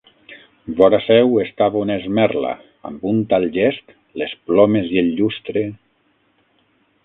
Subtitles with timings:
[0.77, 2.55] Vora seu, estava una esmerla,
[2.91, 5.67] amb un tal gest, les plomes i el llustre...